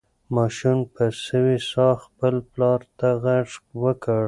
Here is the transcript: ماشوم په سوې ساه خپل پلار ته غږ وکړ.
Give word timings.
ماشوم 0.35 0.79
په 0.93 1.03
سوې 1.27 1.57
ساه 1.71 1.95
خپل 2.05 2.35
پلار 2.51 2.81
ته 2.99 3.09
غږ 3.23 3.47
وکړ. 3.83 4.19